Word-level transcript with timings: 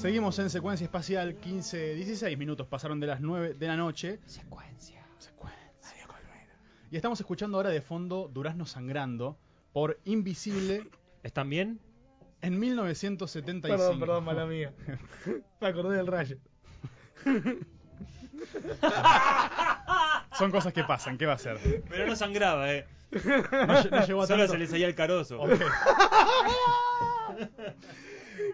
Seguimos 0.00 0.38
en 0.38 0.48
secuencia 0.48 0.84
espacial, 0.86 1.34
15, 1.36 1.94
16 1.94 2.38
minutos 2.38 2.66
pasaron 2.66 3.00
de 3.00 3.06
las 3.06 3.20
9 3.20 3.52
de 3.52 3.66
la 3.66 3.76
noche. 3.76 4.18
Secuencia. 4.24 5.04
Secuencia. 5.18 5.60
Y 6.90 6.96
estamos 6.96 7.20
escuchando 7.20 7.58
ahora 7.58 7.68
de 7.68 7.82
fondo 7.82 8.30
Durazno 8.32 8.64
Sangrando 8.64 9.36
por 9.74 10.00
Invisible 10.06 10.88
¿Están 11.22 11.50
bien? 11.50 11.80
en 12.40 12.58
1975. 12.58 13.76
Perdón, 13.76 14.00
perdón, 14.00 14.24
mala 14.24 14.46
mía. 14.46 14.72
Me 15.60 15.66
acordé 15.68 15.98
del 15.98 16.06
rayo. 16.06 16.38
Son 20.38 20.50
cosas 20.50 20.72
que 20.72 20.82
pasan, 20.84 21.18
¿qué 21.18 21.26
va 21.26 21.34
a 21.34 21.38
ser? 21.38 21.82
Pero 21.90 22.06
no 22.06 22.16
sangraba, 22.16 22.72
eh. 22.72 22.86
No, 23.12 23.66
no 23.66 24.06
llegó 24.06 24.22
a 24.22 24.26
Solo 24.26 24.38
tanto. 24.44 24.52
se 24.52 24.58
le 24.58 24.66
salía 24.66 24.86
el 24.86 24.94
carozo. 24.94 25.42
Ok. 25.42 25.50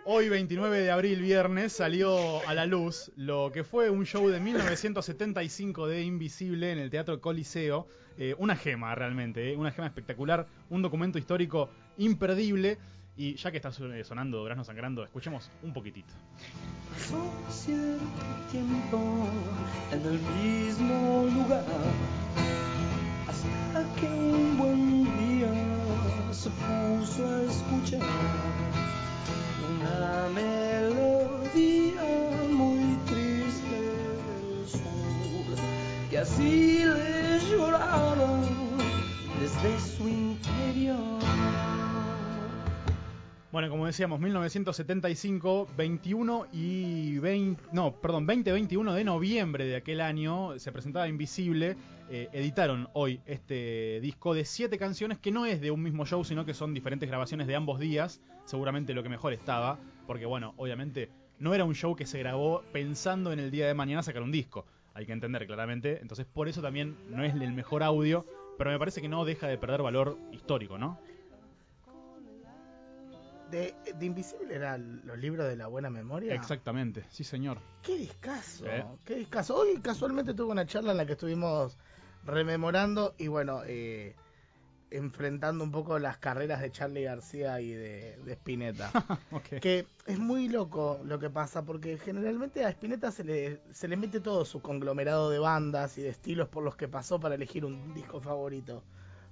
Hoy, 0.08 0.28
29 0.28 0.82
de 0.82 0.90
abril, 0.92 1.20
viernes, 1.20 1.72
salió 1.72 2.46
a 2.46 2.54
la 2.54 2.64
luz 2.64 3.10
lo 3.16 3.50
que 3.52 3.64
fue 3.64 3.90
un 3.90 4.06
show 4.06 4.28
de 4.28 4.38
1975 4.38 5.88
de 5.88 6.04
Invisible 6.04 6.70
en 6.70 6.78
el 6.78 6.90
Teatro 6.90 7.20
Coliseo. 7.20 7.88
Eh, 8.16 8.32
una 8.38 8.54
gema, 8.54 8.94
realmente, 8.94 9.52
eh, 9.52 9.56
una 9.56 9.72
gema 9.72 9.88
espectacular, 9.88 10.46
un 10.70 10.80
documento 10.80 11.18
histórico 11.18 11.70
imperdible. 11.98 12.78
Y 13.16 13.34
ya 13.34 13.50
que 13.50 13.56
está 13.56 13.70
eh, 13.70 14.04
sonando 14.04 14.38
Durazno 14.38 14.62
Sangrando, 14.62 15.02
escuchemos 15.02 15.50
un 15.64 15.72
poquitito. 15.72 16.14
Pasó 16.92 17.32
cierto 17.50 17.98
tiempo 18.52 19.26
en 19.90 20.02
el 20.02 20.20
mismo 20.40 21.28
lugar 21.34 21.64
hasta 23.26 24.00
que 24.00 24.06
un 24.06 24.56
buen 24.56 25.04
día 25.18 25.52
se 26.30 26.48
puso 26.50 27.26
a 27.26 27.42
escuchar 27.42 28.65
una 29.68 30.28
melodía 30.34 32.02
muy 32.50 32.96
triste 33.06 33.80
del 33.80 34.68
sur 34.68 35.46
que 36.10 36.18
así 36.18 36.84
le 36.84 37.40
lloraba 37.50 38.40
desde 39.40 39.96
su 39.96 40.08
interior. 40.08 41.75
Bueno, 43.56 43.70
como 43.70 43.86
decíamos, 43.86 44.20
1975, 44.20 45.68
21 45.78 46.46
y 46.52 47.18
20, 47.20 47.62
no, 47.72 47.90
perdón, 48.02 48.28
20-21 48.28 48.92
de 48.92 49.02
noviembre 49.02 49.64
de 49.64 49.76
aquel 49.76 50.02
año 50.02 50.58
se 50.58 50.72
presentaba 50.72 51.08
Invisible. 51.08 51.74
eh, 52.10 52.28
editaron 52.34 52.86
hoy 52.92 53.22
este 53.24 53.98
disco 54.02 54.34
de 54.34 54.44
siete 54.44 54.76
canciones 54.76 55.16
que 55.16 55.32
no 55.32 55.46
es 55.46 55.62
de 55.62 55.70
un 55.70 55.82
mismo 55.82 56.04
show, 56.04 56.22
sino 56.22 56.44
que 56.44 56.52
son 56.52 56.74
diferentes 56.74 57.08
grabaciones 57.08 57.46
de 57.46 57.56
ambos 57.56 57.80
días. 57.80 58.20
Seguramente 58.44 58.92
lo 58.92 59.02
que 59.02 59.08
mejor 59.08 59.32
estaba, 59.32 59.78
porque 60.06 60.26
bueno, 60.26 60.52
obviamente 60.58 61.08
no 61.38 61.54
era 61.54 61.64
un 61.64 61.74
show 61.74 61.96
que 61.96 62.04
se 62.04 62.18
grabó 62.18 62.62
pensando 62.74 63.32
en 63.32 63.38
el 63.38 63.50
día 63.50 63.66
de 63.66 63.72
mañana 63.72 64.02
sacar 64.02 64.20
un 64.20 64.32
disco. 64.32 64.66
Hay 64.92 65.06
que 65.06 65.12
entender 65.12 65.46
claramente. 65.46 66.02
Entonces, 66.02 66.26
por 66.26 66.48
eso 66.48 66.60
también 66.60 66.94
no 67.08 67.24
es 67.24 67.32
el 67.32 67.52
mejor 67.54 67.82
audio, 67.82 68.26
pero 68.58 68.70
me 68.70 68.78
parece 68.78 69.00
que 69.00 69.08
no 69.08 69.24
deja 69.24 69.48
de 69.48 69.56
perder 69.56 69.80
valor 69.80 70.18
histórico, 70.30 70.76
¿no? 70.76 71.00
De, 73.50 73.74
de 73.96 74.06
Invisible 74.06 74.54
eran 74.54 75.02
los 75.04 75.18
libros 75.18 75.46
de 75.46 75.56
la 75.56 75.68
buena 75.68 75.88
memoria. 75.88 76.34
Exactamente, 76.34 77.04
sí, 77.10 77.22
señor. 77.22 77.58
Qué 77.82 77.96
discazo, 77.96 78.66
¿Eh? 78.66 78.84
qué 79.04 79.14
discazo. 79.16 79.56
Hoy 79.56 79.80
casualmente 79.80 80.34
tuve 80.34 80.50
una 80.50 80.66
charla 80.66 80.92
en 80.92 80.98
la 80.98 81.06
que 81.06 81.12
estuvimos 81.12 81.78
rememorando 82.24 83.14
y 83.18 83.28
bueno, 83.28 83.62
eh, 83.64 84.16
enfrentando 84.90 85.64
un 85.64 85.70
poco 85.70 85.98
las 85.98 86.18
carreras 86.18 86.60
de 86.60 86.70
Charlie 86.70 87.04
García 87.04 87.60
y 87.60 87.70
de, 87.70 88.18
de 88.24 88.32
Spinetta. 88.32 88.90
Que 89.60 89.86
es 90.06 90.18
muy 90.18 90.48
loco 90.48 91.00
lo 91.04 91.18
que 91.18 91.30
pasa 91.30 91.64
porque 91.64 91.98
generalmente 91.98 92.64
a 92.64 92.70
Spinetta 92.70 93.10
se 93.10 93.24
le, 93.24 93.60
se 93.72 93.88
le 93.88 93.96
mete 93.96 94.20
todo 94.20 94.44
su 94.44 94.60
conglomerado 94.60 95.30
de 95.30 95.38
bandas 95.38 95.98
y 95.98 96.02
de 96.02 96.08
estilos 96.10 96.48
por 96.48 96.62
los 96.62 96.76
que 96.76 96.88
pasó 96.88 97.18
para 97.20 97.34
elegir 97.34 97.64
un 97.64 97.94
disco 97.94 98.20
favorito. 98.20 98.82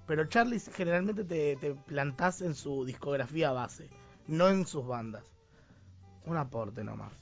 Pero 0.07 0.25
Charlie 0.25 0.59
generalmente 0.59 1.23
te, 1.23 1.55
te 1.55 1.73
plantás 1.73 2.41
en 2.41 2.53
su 2.53 2.85
discografía 2.85 3.51
base, 3.51 3.89
no 4.27 4.49
en 4.49 4.65
sus 4.65 4.85
bandas. 4.85 5.23
Un 6.25 6.37
aporte 6.37 6.83
nomás. 6.83 7.13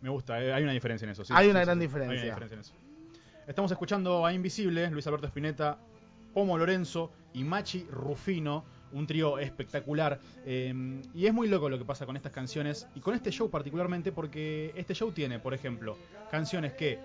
Me 0.00 0.08
gusta, 0.10 0.42
eh, 0.42 0.52
hay 0.52 0.62
una 0.64 0.72
diferencia 0.72 1.04
en 1.04 1.12
eso. 1.12 1.24
sí. 1.24 1.32
Hay 1.36 1.46
Sí, 1.46 1.50
una 1.50 1.60
sí, 1.60 1.66
gran 1.66 1.78
diferencia. 1.78 2.12
Hay 2.12 2.18
una 2.18 2.34
diferencia 2.34 2.54
en 2.54 2.60
eso. 2.60 2.72
Estamos 3.46 3.70
escuchando 3.70 4.24
a 4.24 4.32
Invisible, 4.32 4.88
Luis 4.90 5.06
Alberto 5.06 5.26
Spinetta, 5.26 5.78
Pomo 6.32 6.56
Lorenzo 6.56 7.12
y 7.34 7.44
Machi 7.44 7.86
Rufino, 7.90 8.64
un 8.92 9.06
trío 9.06 9.38
espectacular. 9.38 10.18
eh, 10.44 11.02
y 11.14 11.26
es 11.26 11.32
muy 11.34 11.48
loco 11.48 11.68
lo 11.68 11.78
que 11.78 11.84
pasa 11.84 12.06
con 12.06 12.16
estas 12.16 12.32
canciones 12.32 12.86
y 12.94 13.00
con 13.00 13.14
este 13.14 13.30
show 13.30 13.50
particularmente 13.50 14.12
porque 14.12 14.72
este 14.76 14.94
show 14.94 15.12
tiene, 15.12 15.38
por 15.38 15.54
ejemplo, 15.54 15.96
canciones 16.30 16.72
que 16.72 16.98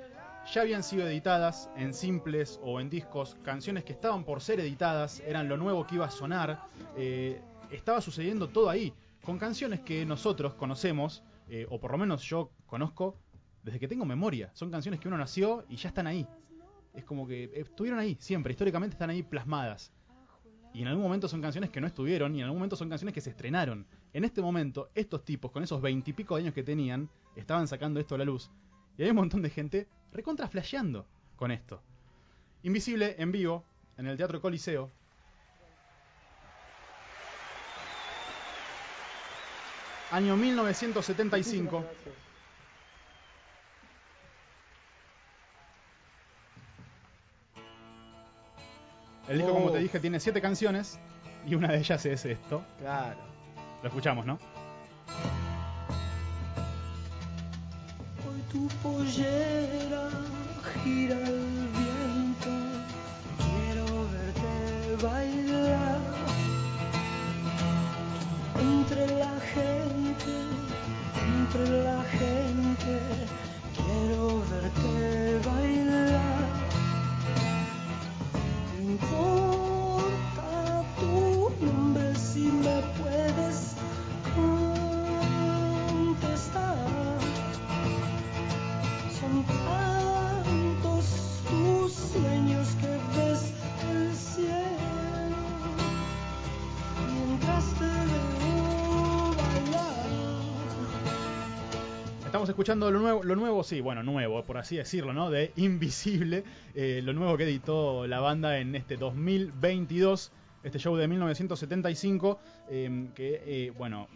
ya 0.54 0.62
habían 0.62 0.82
sido 0.84 1.08
editadas 1.08 1.70
en 1.76 1.94
simples 1.94 2.60
o 2.64 2.80
en 2.80 2.90
discos, 2.90 3.36
canciones 3.44 3.84
que 3.84 3.92
estaban 3.94 4.24
por 4.24 4.42
ser 4.42 4.60
editadas, 4.62 5.22
eran 5.28 5.50
lo 5.50 5.58
nuevo 5.58 5.86
que 5.86 5.96
iba 5.96 6.06
a 6.06 6.12
sonar, 6.12 6.62
eh, 6.96 7.42
estaba 7.72 8.00
sucediendo 8.00 8.48
todo 8.48 8.70
ahí, 8.70 8.94
con 9.28 9.38
canciones 9.38 9.82
que 9.82 10.06
nosotros 10.06 10.54
conocemos, 10.54 11.22
eh, 11.50 11.68
o 11.70 11.82
por 11.82 11.92
lo 11.92 11.98
menos 11.98 12.24
yo 12.24 12.50
conozco 12.66 13.20
desde 13.62 13.78
que 13.78 13.90
tengo 13.90 14.06
memoria. 14.06 14.52
Son 14.54 14.72
canciones 14.72 15.02
que 15.02 15.10
uno 15.10 15.18
nació 15.18 15.66
y 15.68 15.76
ya 15.76 15.90
están 15.90 16.08
ahí. 16.08 16.26
Es 16.94 17.04
como 17.04 17.28
que 17.28 17.52
estuvieron 17.54 18.00
ahí, 18.00 18.16
siempre, 18.22 18.52
históricamente 18.52 18.94
están 18.94 19.10
ahí 19.10 19.24
plasmadas. 19.24 19.92
Y 20.74 20.82
en 20.82 20.88
algún 20.88 21.04
momento 21.04 21.28
son 21.28 21.42
canciones 21.42 21.72
que 21.72 21.82
no 21.82 21.88
estuvieron, 21.88 22.36
y 22.36 22.40
en 22.40 22.46
algún 22.46 22.60
momento 22.60 22.78
son 22.78 22.88
canciones 22.88 23.14
que 23.14 23.20
se 23.20 23.32
estrenaron. 23.32 23.86
En 24.14 24.24
este 24.24 24.42
momento, 24.42 24.92
estos 24.96 25.26
tipos, 25.26 25.52
con 25.52 25.62
esos 25.62 25.82
veintipico 25.82 26.38
años 26.38 26.54
que 26.54 26.64
tenían, 26.64 27.10
estaban 27.36 27.68
sacando 27.68 28.00
esto 28.00 28.16
a 28.16 28.20
la 28.20 28.24
luz. 28.24 28.50
Y 28.98 29.04
hay 29.04 29.10
un 29.10 29.18
montón 29.18 29.42
de 29.42 29.50
gente 29.50 29.90
recontra 30.14 30.48
flasheando 30.48 31.06
con 31.36 31.52
esto. 31.52 31.84
Invisible 32.64 33.18
en 33.20 33.34
vivo, 33.34 33.66
en 33.98 34.08
el 34.08 34.16
Teatro 34.16 34.40
Coliseo. 34.40 34.90
Año 40.12 40.36
1975. 40.38 41.84
El 49.28 49.38
disco, 49.40 49.54
como 49.54 49.72
te 49.72 49.78
Oh. 49.78 49.82
dije, 49.82 50.00
tiene 50.00 50.20
siete 50.20 50.42
canciones 50.42 50.98
y 51.46 51.56
una 51.56 51.68
de 51.70 51.80
ellas 51.80 52.06
es 52.06 52.26
esto. 52.26 52.64
Claro. 52.80 53.18
Lo 53.82 53.88
escuchamos, 53.90 54.26
¿no? 54.26 54.40
Hoy 58.26 58.42
tu 58.52 58.68
pollera 58.82 60.10
gira 60.84 61.16
el 61.18 61.68
viento, 61.78 62.54
quiero 63.38 63.86
verte 64.12 65.06
bailar 65.06 65.37
Estamos 102.26 102.50
escuchando 102.50 102.92
lo 102.92 103.00
nuevo, 103.00 103.24
lo 103.24 103.36
nuevo, 103.36 103.64
sí, 103.64 103.82
bueno, 103.82 104.04
nuevo, 104.04 104.44
por 104.44 104.58
así 104.58 104.76
decirlo, 104.76 105.12
¿no? 105.12 105.30
De 105.32 105.54
Invisible, 105.56 106.44
eh, 106.76 107.02
lo 107.04 107.14
nuevo 107.14 107.36
que 107.36 107.46
editó 107.46 108.06
la 108.06 108.20
banda 108.20 108.60
en 108.60 108.76
este 108.76 108.96
2022, 108.96 110.32
este 110.64 110.78
show 110.78 110.96
de 110.96 111.08
1975, 111.08 112.40
eh, 112.70 113.10
que, 113.16 113.42
eh, 113.46 113.74
bueno, 113.78 114.08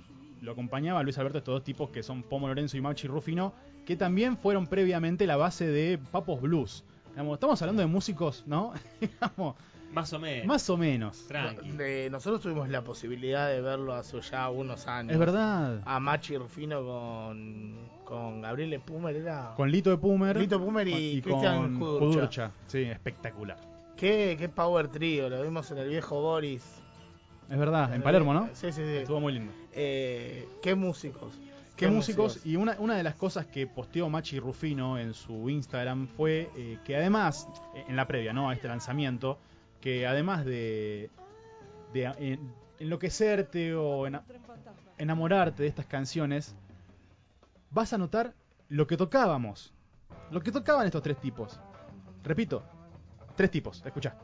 lo 0.41 0.51
acompañaba 0.51 1.01
Luis 1.03 1.17
Alberto, 1.17 1.39
estos 1.39 1.53
dos 1.55 1.63
tipos 1.63 1.89
que 1.89 2.03
son 2.03 2.23
Pomo 2.23 2.47
Lorenzo 2.47 2.77
y 2.77 2.81
Machi 2.81 3.07
Rufino, 3.07 3.53
que 3.91 3.97
también 3.97 4.37
fueron 4.37 4.67
previamente 4.67 5.27
la 5.27 5.35
base 5.35 5.67
de 5.67 5.99
Papos 6.11 6.39
Blues. 6.39 6.85
Digamos, 7.09 7.33
estamos 7.33 7.61
hablando 7.61 7.81
de 7.81 7.87
músicos, 7.87 8.43
¿no? 8.47 8.71
Digamos, 9.01 9.55
Más 9.91 10.13
o 10.13 10.19
menos. 10.19 10.47
más 10.47 10.69
o 10.69 10.77
menos. 10.77 11.27
De- 11.75 12.07
nosotros 12.09 12.39
tuvimos 12.41 12.69
la 12.69 12.83
posibilidad 12.85 13.49
de 13.49 13.59
verlo 13.59 13.93
hace 13.93 14.21
ya 14.21 14.49
unos 14.49 14.87
años. 14.87 15.11
Es 15.11 15.19
verdad. 15.19 15.81
A 15.83 15.99
Machi 15.99 16.37
Rufino 16.37 16.81
con, 16.85 17.75
con 18.05 18.41
Gabriel 18.41 18.79
Pumer 18.79 19.13
era. 19.17 19.53
Con 19.57 19.69
Lito 19.69 19.89
de 19.89 19.97
Pumer. 19.97 20.37
Lito 20.37 20.57
Pumer 20.57 20.87
y 20.87 21.21
Cristian 21.21 21.77
con 21.77 21.99
Kudurcha. 21.99 22.51
Sí, 22.67 22.83
espectacular. 22.83 23.57
Qué, 23.97 24.37
qué 24.39 24.47
power 24.47 24.87
trío, 24.87 25.29
lo 25.29 25.43
vimos 25.43 25.69
en 25.71 25.79
el 25.79 25.89
viejo 25.89 26.21
Boris. 26.21 26.63
Es 27.49 27.57
verdad, 27.57 27.93
en 27.93 28.01
Palermo, 28.01 28.33
¿no? 28.33 28.47
Sí, 28.53 28.71
sí, 28.71 28.81
sí. 28.85 28.95
Estuvo 28.99 29.19
muy 29.19 29.33
lindo. 29.33 29.51
Eh, 29.73 30.47
qué 30.63 30.75
músicos. 30.75 31.37
Qué 31.81 31.87
músicos. 31.91 32.45
Y 32.45 32.55
una, 32.55 32.75
una 32.79 32.95
de 32.95 33.03
las 33.03 33.15
cosas 33.15 33.45
que 33.45 33.67
posteó 33.67 34.09
Machi 34.09 34.39
Rufino 34.39 34.97
en 34.97 35.13
su 35.13 35.49
Instagram 35.49 36.07
fue 36.07 36.49
eh, 36.55 36.79
que 36.85 36.95
además, 36.95 37.47
eh, 37.75 37.83
en 37.87 37.95
la 37.95 38.07
previa, 38.07 38.31
¿no? 38.33 38.49
A 38.49 38.53
este 38.53 38.67
lanzamiento, 38.67 39.37
que 39.81 40.07
además 40.07 40.45
de, 40.45 41.09
de 41.93 42.13
eh, 42.19 42.39
enloquecerte 42.79 43.75
o 43.75 44.07
ena- 44.07 44.23
enamorarte 44.97 45.63
de 45.63 45.69
estas 45.69 45.85
canciones, 45.87 46.55
vas 47.71 47.91
a 47.93 47.97
notar 47.97 48.33
lo 48.69 48.87
que 48.87 48.95
tocábamos. 48.97 49.73
Lo 50.31 50.41
que 50.41 50.51
tocaban 50.51 50.85
estos 50.85 51.01
tres 51.01 51.17
tipos. 51.19 51.59
Repito, 52.23 52.63
tres 53.35 53.51
tipos, 53.51 53.83
escucha. 53.85 54.15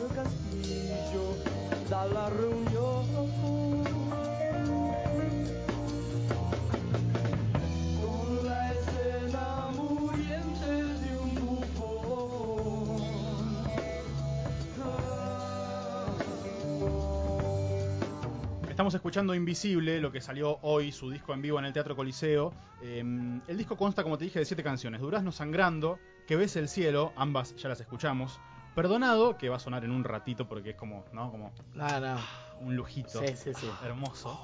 Del 0.00 0.08
castillo 0.14 0.50
la 1.90 2.30
reunión. 2.30 3.06
De 3.12 3.22
un. 3.22 4.20
Estamos 18.68 18.94
escuchando 18.94 19.34
Invisible, 19.34 20.00
lo 20.00 20.10
que 20.10 20.22
salió 20.22 20.58
hoy, 20.62 20.90
su 20.90 21.10
disco 21.10 21.34
en 21.34 21.42
vivo 21.42 21.58
en 21.58 21.66
el 21.66 21.72
Teatro 21.74 21.94
Coliseo. 21.94 22.54
Eh, 22.82 23.00
el 23.46 23.56
disco 23.58 23.76
consta, 23.76 24.02
como 24.02 24.16
te 24.16 24.24
dije, 24.24 24.38
de 24.38 24.46
siete 24.46 24.62
canciones. 24.62 25.02
Durazno 25.02 25.32
Sangrando, 25.32 25.98
Que 26.26 26.36
ves 26.36 26.56
el 26.56 26.68
cielo, 26.68 27.12
ambas 27.16 27.54
ya 27.56 27.68
las 27.68 27.80
escuchamos. 27.80 28.40
Perdonado, 28.80 29.36
que 29.36 29.50
va 29.50 29.56
a 29.56 29.58
sonar 29.58 29.84
en 29.84 29.90
un 29.90 30.04
ratito 30.04 30.48
porque 30.48 30.70
es 30.70 30.76
como, 30.76 31.04
¿no? 31.12 31.30
Como 31.30 31.52
No, 31.74 32.00
no. 32.00 32.16
un 32.62 32.76
lujito. 32.76 33.20
Sí, 33.20 33.36
sí, 33.36 33.52
sí. 33.52 33.68
Hermoso. 33.84 34.40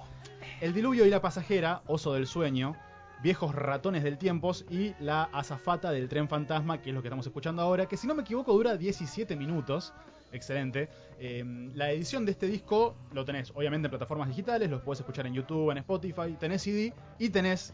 El 0.61 0.75
diluvio 0.75 1.07
y 1.07 1.11
la 1.11 1.23
pasajera, 1.23 1.81
Oso 1.87 2.13
del 2.13 2.27
sueño, 2.27 2.77
Viejos 3.23 3.55
ratones 3.55 4.05
del 4.05 4.19
tiempos 4.19 4.67
y 4.69 4.95
La 5.01 5.23
azafata 5.33 5.91
del 5.91 6.11
tren 6.11 6.29
fantasma, 6.29 6.83
que 6.83 6.91
es 6.91 6.95
lo 6.95 7.01
que 7.01 7.09
estamos 7.09 7.27
escuchando 7.27 7.63
ahora, 7.63 7.87
que 7.87 7.97
si 7.97 8.07
no 8.07 8.15
me 8.15 8.21
equivoco 8.25 8.53
dura 8.53 8.77
17 8.77 9.35
minutos. 9.37 9.95
Excelente. 10.33 10.91
Eh, 11.19 11.43
la 11.75 11.91
edición 11.91 12.27
de 12.27 12.33
este 12.33 12.47
disco 12.47 12.95
lo 13.15 13.25
tenés 13.25 13.53
obviamente 13.55 13.87
en 13.87 13.91
plataformas 13.91 14.29
digitales, 14.29 14.69
los 14.69 14.83
puedes 14.83 15.01
escuchar 15.01 15.27
en 15.27 15.33
YouTube, 15.33 15.71
en 15.71 15.79
Spotify, 15.79 16.37
tenés 16.39 16.61
CD 16.61 16.93
y 17.19 17.31
tenés 17.31 17.73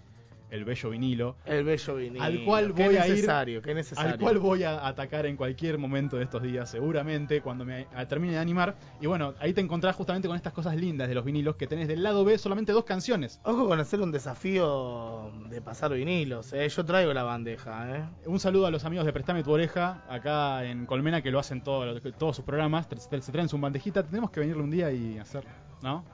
el 0.52 0.64
bello 0.64 0.90
vinilo. 0.90 1.36
El 1.46 1.64
bello 1.64 1.96
vinilo. 1.96 2.22
Al 2.22 2.44
cual 2.44 2.72
voy 2.72 2.96
a 2.96 3.06
ir- 3.06 3.10
necesario, 3.14 3.62
Qué 3.62 3.74
necesario. 3.74 4.12
Al 4.12 4.18
cual 4.18 4.38
voy 4.38 4.62
a 4.62 4.86
atacar 4.86 5.26
en 5.26 5.36
cualquier 5.36 5.78
momento 5.78 6.16
de 6.18 6.24
estos 6.24 6.42
días, 6.42 6.70
seguramente, 6.70 7.40
cuando 7.40 7.64
me 7.64 7.86
termine 8.08 8.34
de 8.34 8.38
animar. 8.38 8.76
Y 9.00 9.06
bueno, 9.06 9.34
ahí 9.40 9.52
te 9.54 9.60
encontrás 9.62 9.96
justamente 9.96 10.28
con 10.28 10.36
estas 10.36 10.52
cosas 10.52 10.76
lindas 10.76 11.08
de 11.08 11.14
los 11.14 11.24
vinilos, 11.24 11.56
que 11.56 11.66
tenés 11.66 11.88
del 11.88 12.02
lado 12.02 12.24
B 12.24 12.36
solamente 12.38 12.72
dos 12.72 12.84
canciones. 12.84 13.40
Ojo 13.44 13.66
con 13.66 13.80
hacer 13.80 14.00
un 14.00 14.12
desafío 14.12 15.30
de 15.48 15.60
pasar 15.62 15.92
vinilos, 15.92 16.52
eh. 16.52 16.68
Yo 16.68 16.84
traigo 16.84 17.12
la 17.12 17.22
bandeja, 17.22 17.96
eh. 17.96 18.04
Un 18.26 18.38
saludo 18.38 18.66
a 18.66 18.70
los 18.70 18.84
amigos 18.84 19.06
de 19.06 19.12
Prestame 19.12 19.42
tu 19.42 19.52
oreja, 19.52 20.04
acá 20.08 20.64
en 20.64 20.86
Colmena, 20.86 21.22
que 21.22 21.30
lo 21.30 21.38
hacen 21.38 21.62
todo- 21.62 21.98
todos 22.18 22.36
sus 22.36 22.44
programas. 22.44 22.86
Se, 22.96 23.32
traen 23.32 23.48
su 23.48 23.58
bandejita. 23.58 24.02
Tenemos 24.02 24.30
que 24.30 24.40
venirle 24.40 24.62
un 24.62 24.70
día 24.70 24.90
y 24.92 25.18
hacer, 25.18 25.44
¿no? 25.82 26.04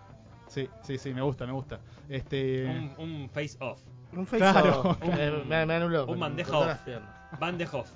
Sí, 0.48 0.68
sí, 0.82 0.98
sí, 0.98 1.12
me 1.14 1.22
gusta, 1.22 1.46
me 1.46 1.52
gusta. 1.52 1.78
Este. 2.08 2.64
Un, 2.66 2.94
un 2.98 3.30
face 3.30 3.56
off. 3.60 3.80
Un 4.12 4.26
face 4.26 4.38
Claro. 4.38 4.80
off. 4.82 4.98
Me, 5.46 5.66
me- 5.66 5.74
anuló. 5.74 6.06
Un 6.06 6.18
bandeja 6.18 6.56
off. 6.58 6.66
de 6.86 7.66
Hoff. 7.72 7.90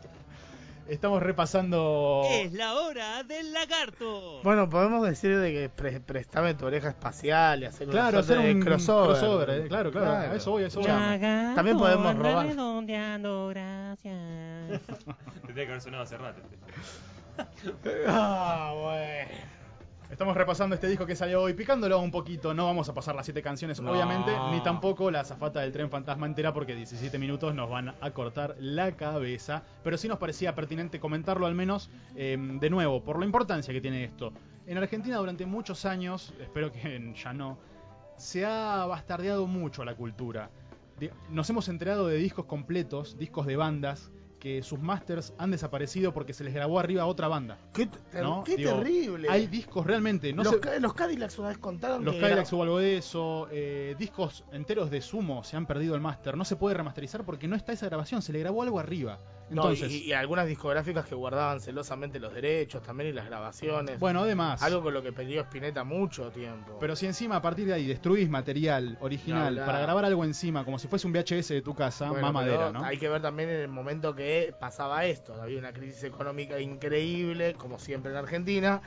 Estamos 0.88 1.22
repasando. 1.22 2.22
Es 2.30 2.52
la 2.52 2.74
hora 2.74 3.22
del 3.22 3.52
lagarto. 3.52 4.42
Bueno, 4.42 4.68
podemos 4.68 5.06
decir 5.08 5.38
de 5.38 5.50
que 5.52 5.68
pre- 5.70 6.00
prestame 6.00 6.54
tu 6.54 6.66
oreja 6.66 6.88
espacial 6.90 7.62
y 7.62 7.66
hacer 7.66 7.88
Claro, 7.88 8.18
hacer 8.18 8.38
un 8.38 8.60
crossover. 8.60 9.48
eh, 9.50 9.68
claro, 9.68 9.90
claro, 9.90 10.10
a 10.32 10.36
eso 10.36 10.50
voy, 10.50 10.64
eso 10.64 10.80
voy. 10.80 10.88
También 10.88 11.78
podemos 11.78 12.14
robar. 12.16 12.46
redondeando, 12.46 13.48
gracias. 13.48 14.80
Tendría 15.46 15.64
que 15.64 15.70
haber 15.70 15.80
sonado 15.80 16.02
hace 16.02 16.18
rato. 16.18 16.42
Ah, 18.06 18.72
bueno. 18.74 19.30
Estamos 20.12 20.36
repasando 20.36 20.74
este 20.74 20.88
disco 20.88 21.06
que 21.06 21.16
salió 21.16 21.40
hoy, 21.40 21.54
picándolo 21.54 21.98
un 21.98 22.10
poquito. 22.10 22.52
No 22.52 22.66
vamos 22.66 22.86
a 22.86 22.92
pasar 22.92 23.14
las 23.14 23.24
siete 23.24 23.40
canciones, 23.40 23.80
No. 23.80 23.92
obviamente, 23.92 24.30
ni 24.50 24.62
tampoco 24.62 25.10
la 25.10 25.20
azafata 25.20 25.60
del 25.60 25.72
tren 25.72 25.88
fantasma 25.88 26.26
entera, 26.26 26.52
porque 26.52 26.74
17 26.74 27.18
minutos 27.18 27.54
nos 27.54 27.70
van 27.70 27.94
a 27.98 28.10
cortar 28.10 28.54
la 28.60 28.92
cabeza. 28.92 29.62
Pero 29.82 29.96
sí 29.96 30.08
nos 30.08 30.18
parecía 30.18 30.54
pertinente 30.54 31.00
comentarlo, 31.00 31.46
al 31.46 31.54
menos 31.54 31.88
eh, 32.14 32.36
de 32.38 32.68
nuevo, 32.68 33.02
por 33.02 33.18
la 33.18 33.24
importancia 33.24 33.72
que 33.72 33.80
tiene 33.80 34.04
esto. 34.04 34.34
En 34.66 34.76
Argentina, 34.76 35.16
durante 35.16 35.46
muchos 35.46 35.86
años, 35.86 36.34
espero 36.38 36.70
que 36.70 37.14
ya 37.16 37.32
no, 37.32 37.56
se 38.18 38.44
ha 38.44 38.84
bastardeado 38.84 39.46
mucho 39.46 39.82
la 39.82 39.94
cultura. 39.94 40.50
Nos 41.30 41.48
hemos 41.48 41.70
enterado 41.70 42.06
de 42.06 42.18
discos 42.18 42.44
completos, 42.44 43.16
discos 43.16 43.46
de 43.46 43.56
bandas, 43.56 44.12
que 44.42 44.60
sus 44.64 44.80
masters 44.80 45.32
han 45.38 45.52
desaparecido 45.52 46.12
porque 46.12 46.32
se 46.32 46.42
les 46.42 46.52
grabó 46.52 46.80
arriba 46.80 47.02
a 47.04 47.06
otra 47.06 47.28
banda. 47.28 47.58
Qué, 47.72 47.86
te- 47.86 48.20
¿no? 48.20 48.42
qué 48.42 48.56
Digo, 48.56 48.72
terrible. 48.72 49.28
Hay 49.30 49.46
discos 49.46 49.86
realmente, 49.86 50.32
no 50.32 50.42
los, 50.42 50.56
los 50.80 50.94
Cadillacs 50.94 51.38
una 51.38 51.48
vez 51.50 51.58
contaron 51.58 52.04
los 52.04 52.14
que 52.16 52.20
Cadillacs 52.20 52.52
hubo 52.52 52.64
algo 52.64 52.78
de 52.80 52.96
eso, 52.96 53.46
eh, 53.52 53.94
discos 54.00 54.42
enteros 54.50 54.90
de 54.90 55.00
Sumo 55.00 55.44
se 55.44 55.56
han 55.56 55.64
perdido 55.66 55.94
el 55.94 56.00
máster, 56.00 56.36
no 56.36 56.44
se 56.44 56.56
puede 56.56 56.74
remasterizar 56.74 57.24
porque 57.24 57.46
no 57.46 57.54
está 57.54 57.72
esa 57.72 57.86
grabación, 57.86 58.20
se 58.20 58.32
le 58.32 58.40
grabó 58.40 58.64
algo 58.64 58.80
arriba. 58.80 59.20
No, 59.50 59.64
Entonces, 59.70 59.92
y, 59.92 60.04
y 60.06 60.12
algunas 60.14 60.46
discográficas 60.46 61.04
que 61.04 61.14
guardaban 61.14 61.60
celosamente 61.60 62.18
los 62.18 62.32
derechos 62.32 62.82
también 62.82 63.10
y 63.10 63.12
las 63.12 63.26
grabaciones. 63.26 63.98
bueno, 64.00 64.20
además, 64.22 64.62
Algo 64.62 64.82
con 64.82 64.94
lo 64.94 65.02
que 65.02 65.12
peleó 65.12 65.42
Spinetta 65.42 65.84
mucho 65.84 66.30
tiempo. 66.30 66.78
pero 66.80 66.96
si 66.96 67.04
encima 67.06 67.36
a 67.36 67.42
partir 67.42 67.66
de 67.66 67.74
ahí 67.74 67.86
destruís 67.86 68.30
material 68.30 68.96
original 69.02 69.56
para 69.66 69.80
grabar 69.80 70.06
algo 70.06 70.24
encima, 70.24 70.64
como 70.64 70.78
si 70.78 70.88
fuese 70.88 71.06
un 71.06 71.12
VHS 71.12 71.48
de 71.48 71.60
tu 71.62 71.74
casa, 71.74 72.08
Bueno, 72.08 72.26
mamadera, 72.28 72.72
¿no? 72.72 72.82
Hay 72.82 72.96
que 72.96 73.08
ver 73.10 73.20
también 73.20 73.50
en 73.50 73.56
el 73.60 73.68
momento 73.68 74.14
que 74.14 74.31
pasaba 74.60 75.04
esto. 75.06 75.34
Había 75.40 75.58
una 75.58 75.72
crisis 75.72 76.04
económica 76.04 76.58
increíble, 76.60 77.54
como 77.54 77.78
siempre 77.78 78.10
en 78.12 78.18
Argentina. 78.18 78.80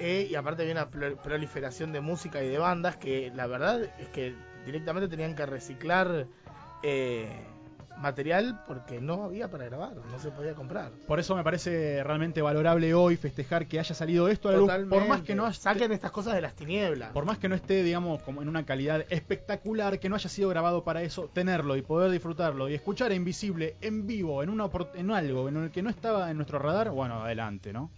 eh, 0.00 0.26
y 0.28 0.34
aparte 0.34 0.62
había 0.62 0.74
una 0.74 0.90
pro- 0.90 1.16
proliferación 1.22 1.92
de 1.92 2.00
música 2.00 2.42
y 2.42 2.48
de 2.48 2.58
bandas 2.58 2.96
que 2.96 3.30
la 3.34 3.46
verdad 3.46 3.82
es 4.00 4.08
que 4.08 4.34
directamente 4.66 5.08
tenían 5.08 5.36
que 5.36 5.46
reciclar 5.46 6.26
eh, 6.82 7.28
material 7.98 8.62
porque 8.66 9.00
no 9.00 9.24
había 9.24 9.48
para 9.48 9.64
grabar, 9.66 9.96
no 9.96 10.18
se 10.18 10.30
podía 10.30 10.54
comprar. 10.54 10.90
Por 11.06 11.20
eso 11.20 11.36
me 11.36 11.44
parece 11.44 12.02
realmente 12.04 12.42
valorable 12.42 12.94
hoy 12.94 13.16
festejar 13.16 13.66
que 13.66 13.78
haya 13.78 13.94
salido 13.94 14.28
esto 14.28 14.48
a 14.48 14.52
la 14.52 14.78
luz, 14.78 14.88
por 14.88 15.06
más 15.06 15.22
que 15.22 15.34
no 15.34 15.52
saquen 15.52 15.92
estas 15.92 16.10
cosas 16.10 16.34
de 16.34 16.40
las 16.40 16.54
tinieblas. 16.54 17.12
Por 17.12 17.24
más 17.24 17.38
que 17.38 17.48
no 17.48 17.54
esté, 17.54 17.82
digamos, 17.82 18.22
como 18.22 18.42
en 18.42 18.48
una 18.48 18.64
calidad 18.64 19.04
espectacular, 19.10 19.98
que 19.98 20.08
no 20.08 20.16
haya 20.16 20.28
sido 20.28 20.48
grabado 20.48 20.84
para 20.84 21.02
eso, 21.02 21.30
tenerlo 21.32 21.76
y 21.76 21.82
poder 21.82 22.10
disfrutarlo 22.10 22.68
y 22.68 22.74
escuchar 22.74 23.10
a 23.10 23.14
Invisible 23.14 23.76
en 23.80 24.06
vivo, 24.06 24.42
en, 24.42 24.50
una, 24.50 24.68
en 24.94 25.10
algo 25.10 25.48
en 25.48 25.56
el 25.56 25.70
que 25.70 25.82
no 25.82 25.90
estaba 25.90 26.30
en 26.30 26.36
nuestro 26.36 26.58
radar, 26.58 26.90
bueno, 26.90 27.22
adelante, 27.22 27.72
¿no? 27.72 27.90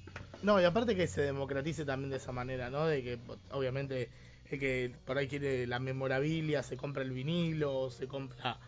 No, 0.42 0.60
y 0.60 0.64
aparte 0.64 0.94
que 0.94 1.06
se 1.06 1.22
democratice 1.22 1.84
también 1.84 2.10
de 2.10 2.18
esa 2.18 2.32
manera, 2.32 2.70
¿no? 2.70 2.86
De 2.86 3.02
que 3.02 3.18
obviamente 3.52 4.10
el 4.50 4.60
que 4.60 4.92
por 5.04 5.18
ahí 5.18 5.26
quiere 5.26 5.66
la 5.66 5.78
memorabilia, 5.78 6.62
se 6.62 6.76
compra 6.76 7.02
el 7.02 7.10
vinilo, 7.10 7.90
se 7.90 8.06
compra 8.06 8.58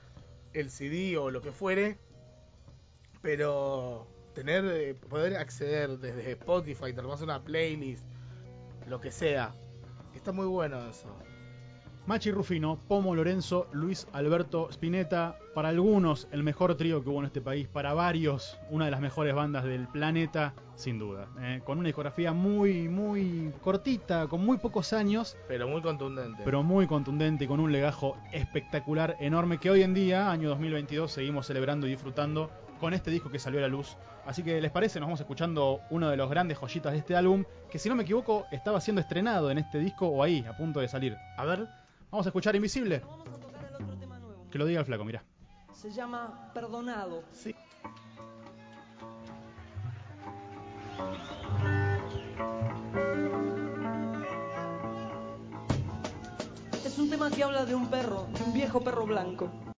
el 0.52 0.71
CD 0.71 1.17
o 1.17 1.31
lo 1.31 1.43
que 1.43 1.52
fuere, 1.52 1.99
pero 3.23 4.07
tener, 4.35 4.64
eh, 4.64 4.95
poder 4.95 5.37
acceder 5.37 5.99
desde 5.99 6.33
Spotify, 6.33 6.93
te 6.93 7.00
armas 7.00 7.21
una 7.21 7.43
playlist, 7.43 8.05
lo 8.87 9.00
que 9.00 9.11
sea, 9.11 9.55
está 10.14 10.33
muy 10.33 10.47
bueno 10.47 10.88
eso. 10.88 11.09
Machi 12.09 12.31
Rufino, 12.31 12.79
Pomo 12.88 13.15
Lorenzo, 13.15 13.69
Luis 13.73 14.09
Alberto 14.15 14.71
Spinetta, 14.71 15.37
para 15.55 15.69
algunos 15.69 16.27
el 16.33 16.43
mejor 16.43 16.75
trío 16.75 17.05
que 17.05 17.11
hubo 17.11 17.19
en 17.19 17.27
este 17.27 17.43
país, 17.43 17.69
para 17.69 17.93
varios 17.93 18.59
una 18.71 18.87
de 18.87 18.91
las 18.91 19.03
mejores 19.03 19.35
bandas 19.35 19.65
del 19.65 19.87
planeta, 19.88 20.55
sin 20.75 20.99
duda. 20.99 21.29
eh, 21.43 21.61
con 21.67 21.77
una 21.77 21.88
discografía 21.88 22.33
muy, 22.33 22.88
muy 22.88 23.53
cortita, 23.61 24.27
con 24.27 24.43
muy 24.43 24.57
pocos 24.57 24.95
años, 24.95 25.37
Pero 25.49 25.69
muy 25.69 25.83
contundente. 25.83 26.41
pero 26.47 26.62
muy 26.62 26.87
contundente 26.87 27.45
y 27.45 27.47
con 27.47 27.61
un 27.61 27.73
legajo 27.73 28.17
espectacular, 28.33 29.17
enorme, 29.21 29.59
que 29.59 29.71
hoy 29.71 29.83
en 29.83 29.93
día, 29.93 30.31
año 30.31 30.49
2022, 30.49 31.12
seguimos 31.12 31.47
celebrando 31.47 31.87
y 31.87 31.91
disfrutando 31.91 32.50
con 32.81 32.95
este 32.95 33.11
disco 33.11 33.31
que 33.31 33.38
salió 33.38 33.59
a 33.59 33.62
la 33.62 33.69
luz. 33.69 33.99
Así 34.25 34.43
que, 34.43 34.62
¿les 34.62 34.71
parece? 34.71 34.99
Nos 34.99 35.09
vamos 35.09 35.21
escuchando 35.21 35.83
uno 35.91 36.09
de 36.09 36.17
los 36.17 36.31
grandes 36.31 36.57
joyitas 36.57 36.93
de 36.93 37.00
este 37.00 37.15
álbum, 37.17 37.45
que 37.71 37.79
si 37.79 37.91
no 37.91 37.97
me 37.97 38.05
equivoco, 38.05 38.47
estaba 38.50 38.81
siendo 38.81 39.03
estrenado 39.03 39.50
en 39.50 39.59
este 39.59 39.79
disco 39.79 40.07
o 40.09 40.23
ahí, 40.23 40.43
a 40.49 40.57
punto 40.57 40.81
de 40.81 40.88
salir. 40.88 41.15
A 41.37 41.45
ver, 41.45 41.69
Vamos 42.11 42.27
a 42.27 42.31
escuchar 42.31 42.57
Invisible. 42.57 43.00
Vamos 43.00 43.29
a 43.29 43.41
tocar 43.41 43.65
el 43.67 43.75
otro 43.75 43.97
tema 43.99 44.19
nuevo. 44.19 44.49
Que 44.50 44.59
lo 44.59 44.67
diga 44.67 44.81
el 44.81 44.87
flaco, 44.87 45.05
mira. 45.05 45.23
Se 45.73 45.91
llama 45.91 46.50
Perdonado. 46.55 47.23
sí. 47.33 47.55
Es 56.85 56.99
un 56.99 57.11
tema 57.11 57.31
que 57.31 57.45
habla 57.45 57.65
de 57.65 57.75
un 57.75 57.88
perro, 57.88 58.27
de 58.33 58.43
un 58.43 58.53
viejo 58.53 58.81
perro 58.81 59.07
blanco. 59.07 59.50